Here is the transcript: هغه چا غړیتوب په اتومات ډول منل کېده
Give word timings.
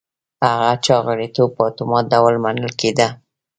هغه 0.47 0.71
چا 0.85 0.95
غړیتوب 1.07 1.49
په 1.57 1.63
اتومات 1.69 2.05
ډول 2.13 2.35
منل 2.43 2.71
کېده 2.79 3.07